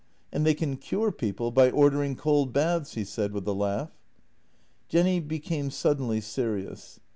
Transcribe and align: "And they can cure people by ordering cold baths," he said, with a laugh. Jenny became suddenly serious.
"And 0.33 0.47
they 0.47 0.55
can 0.55 0.77
cure 0.77 1.11
people 1.11 1.51
by 1.51 1.69
ordering 1.69 2.15
cold 2.15 2.51
baths," 2.51 2.95
he 2.95 3.03
said, 3.03 3.33
with 3.33 3.47
a 3.47 3.53
laugh. 3.53 3.91
Jenny 4.89 5.19
became 5.19 5.69
suddenly 5.69 6.21
serious. 6.21 6.99